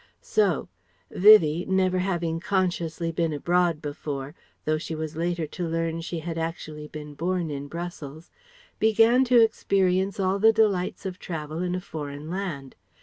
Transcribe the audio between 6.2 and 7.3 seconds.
had actually been